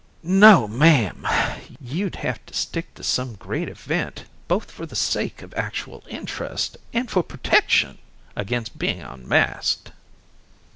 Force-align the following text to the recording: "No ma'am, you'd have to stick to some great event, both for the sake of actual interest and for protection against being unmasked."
"No 0.23 0.67
ma'am, 0.67 1.27
you'd 1.79 2.15
have 2.15 2.43
to 2.47 2.55
stick 2.55 2.91
to 2.95 3.03
some 3.03 3.35
great 3.35 3.69
event, 3.69 4.25
both 4.47 4.71
for 4.71 4.87
the 4.87 4.95
sake 4.95 5.43
of 5.43 5.53
actual 5.53 6.03
interest 6.09 6.75
and 6.91 7.07
for 7.07 7.21
protection 7.21 7.99
against 8.35 8.79
being 8.79 9.01
unmasked." 9.01 9.91